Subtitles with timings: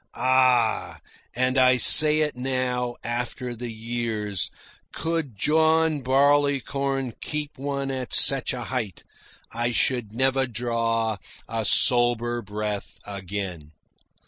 [0.15, 0.99] Ah!
[1.35, 4.49] and I say it now, after the years
[4.91, 9.03] could John Barleycorn keep one at such a height,
[9.51, 11.17] I should never draw
[11.47, 13.73] a sober breath again.